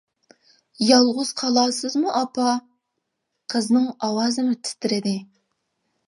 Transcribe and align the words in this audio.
-يالغۇز 0.83 1.33
قالارسىزمۇ 1.41 2.13
ئاپا، 2.21 2.53
قىزنىڭ 3.55 3.85
ئاۋازىمۇ 4.07 4.57
تىترىدى. 4.69 5.13